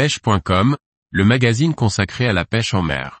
[0.00, 0.78] pêche.com,
[1.10, 3.20] le magazine consacré à la pêche en mer.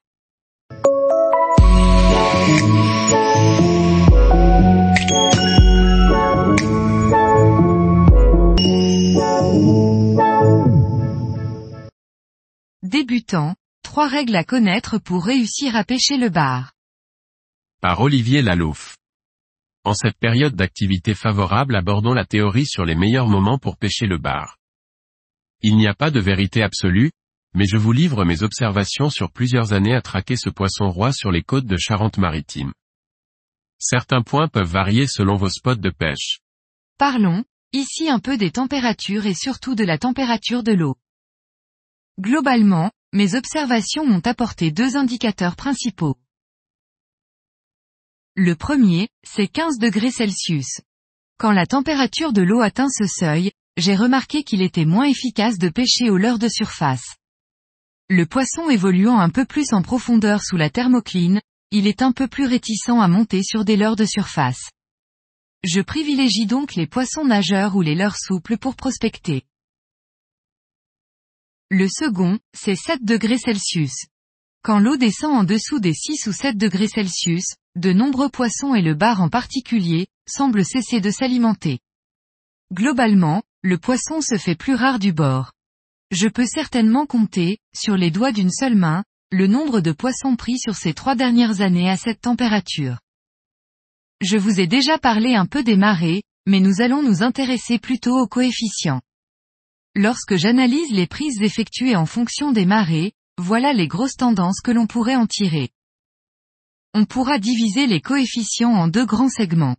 [12.82, 16.72] Débutant, trois règles à connaître pour réussir à pêcher le bar.
[17.82, 18.96] Par Olivier Lalouf.
[19.84, 24.16] En cette période d'activité favorable abordons la théorie sur les meilleurs moments pour pêcher le
[24.16, 24.56] bar.
[25.62, 27.10] Il n'y a pas de vérité absolue,
[27.54, 31.30] mais je vous livre mes observations sur plusieurs années à traquer ce poisson roi sur
[31.30, 32.72] les côtes de Charente-Maritime.
[33.78, 36.40] Certains points peuvent varier selon vos spots de pêche.
[36.98, 40.96] Parlons, ici un peu des températures et surtout de la température de l'eau.
[42.18, 46.16] Globalement, mes observations m'ont apporté deux indicateurs principaux.
[48.36, 50.80] Le premier, c'est 15 degrés Celsius.
[51.38, 55.68] Quand la température de l'eau atteint ce seuil, j'ai remarqué qu'il était moins efficace de
[55.68, 57.16] pêcher au leurre de surface.
[58.08, 61.40] Le poisson évoluant un peu plus en profondeur sous la thermocline,
[61.70, 64.70] il est un peu plus réticent à monter sur des leurres de surface.
[65.62, 69.44] Je privilégie donc les poissons nageurs ou les leurres souples pour prospecter.
[71.70, 74.06] Le second, c'est 7 degrés Celsius.
[74.62, 78.82] Quand l'eau descend en dessous des 6 ou 7 degrés Celsius, de nombreux poissons et
[78.82, 81.78] le bar en particulier, semblent cesser de s'alimenter.
[82.72, 85.52] Globalement, le poisson se fait plus rare du bord.
[86.10, 90.58] Je peux certainement compter, sur les doigts d'une seule main, le nombre de poissons pris
[90.58, 92.98] sur ces trois dernières années à cette température.
[94.20, 98.18] Je vous ai déjà parlé un peu des marées, mais nous allons nous intéresser plutôt
[98.18, 99.02] aux coefficients.
[99.94, 104.86] Lorsque j'analyse les prises effectuées en fonction des marées, voilà les grosses tendances que l'on
[104.86, 105.70] pourrait en tirer.
[106.94, 109.76] On pourra diviser les coefficients en deux grands segments.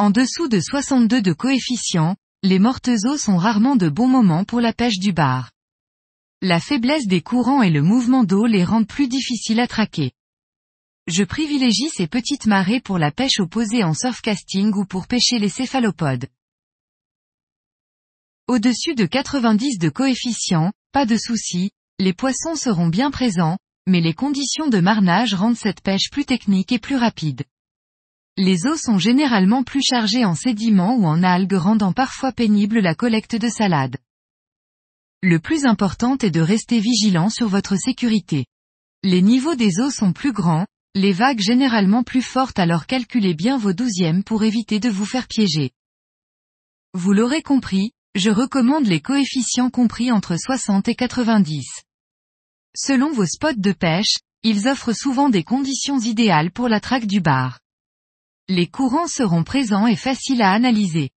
[0.00, 4.62] En dessous de 62 de coefficients, les mortes eaux sont rarement de bons moments pour
[4.62, 5.50] la pêche du bar.
[6.40, 10.12] La faiblesse des courants et le mouvement d'eau les rendent plus difficiles à traquer.
[11.06, 15.50] Je privilégie ces petites marées pour la pêche opposée en surfcasting ou pour pêcher les
[15.50, 16.28] céphalopodes.
[18.48, 24.14] Au-dessus de 90 de coefficient, pas de souci, les poissons seront bien présents, mais les
[24.14, 27.42] conditions de marnage rendent cette pêche plus technique et plus rapide.
[28.42, 32.94] Les eaux sont généralement plus chargées en sédiments ou en algues rendant parfois pénible la
[32.94, 33.98] collecte de salade.
[35.20, 38.46] Le plus important est de rester vigilant sur votre sécurité.
[39.02, 40.64] Les niveaux des eaux sont plus grands,
[40.94, 45.28] les vagues généralement plus fortes alors calculez bien vos douzièmes pour éviter de vous faire
[45.28, 45.72] piéger.
[46.94, 51.82] Vous l'aurez compris, je recommande les coefficients compris entre 60 et 90.
[52.74, 57.20] Selon vos spots de pêche, ils offrent souvent des conditions idéales pour la traque du
[57.20, 57.59] bar.
[58.52, 61.10] Les courants seront présents et faciles à analyser.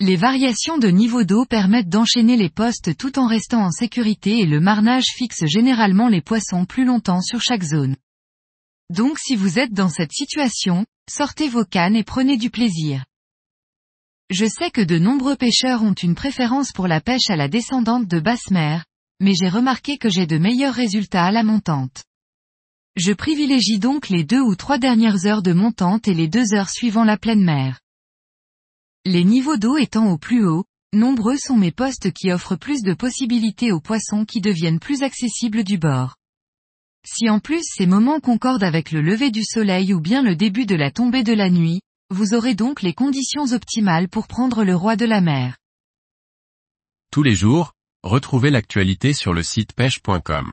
[0.00, 4.46] Les variations de niveau d'eau permettent d'enchaîner les postes tout en restant en sécurité et
[4.46, 7.94] le marnage fixe généralement les poissons plus longtemps sur chaque zone.
[8.90, 13.04] Donc si vous êtes dans cette situation, sortez vos cannes et prenez du plaisir.
[14.30, 18.08] Je sais que de nombreux pêcheurs ont une préférence pour la pêche à la descendante
[18.08, 18.84] de basse mer,
[19.20, 22.02] mais j'ai remarqué que j'ai de meilleurs résultats à la montante.
[22.96, 26.68] Je privilégie donc les deux ou trois dernières heures de montante et les deux heures
[26.68, 27.80] suivant la pleine mer.
[29.06, 32.92] Les niveaux d'eau étant au plus haut, nombreux sont mes postes qui offrent plus de
[32.92, 36.16] possibilités aux poissons qui deviennent plus accessibles du bord.
[37.04, 40.66] Si en plus ces moments concordent avec le lever du soleil ou bien le début
[40.66, 41.80] de la tombée de la nuit,
[42.10, 45.56] vous aurez donc les conditions optimales pour prendre le roi de la mer.
[47.10, 47.72] Tous les jours,
[48.02, 50.52] retrouvez l'actualité sur le site pêche.com.